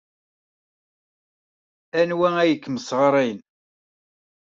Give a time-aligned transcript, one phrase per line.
[1.99, 3.39] Anwa ay kem-yessɣarayen?